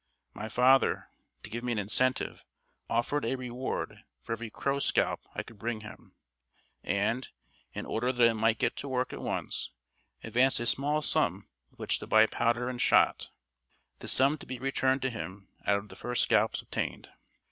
[0.33, 1.11] My father,
[1.43, 2.43] to give me an incentive,
[2.89, 6.15] offered a reward for every crow scalp I could bring him,
[6.83, 7.29] and,
[7.73, 9.69] in order that I might get to work at once,
[10.23, 13.29] advanced a small sum with which to buy powder and shot,
[13.99, 17.11] this sum to be returned to him out of the first scalps obtained.